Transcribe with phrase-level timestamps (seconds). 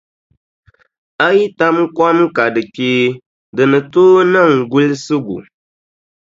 [1.25, 3.05] A yi tam kom ka di kpee
[3.55, 5.37] di ni tooi niŋ gulisigu.